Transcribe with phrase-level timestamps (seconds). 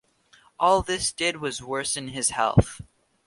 [0.59, 2.81] All this did was worsen his health.